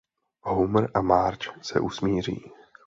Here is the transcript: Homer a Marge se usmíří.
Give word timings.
Homer 0.45 0.89
a 0.93 1.01
Marge 1.01 1.51
se 1.61 1.79
usmíří. 1.79 2.45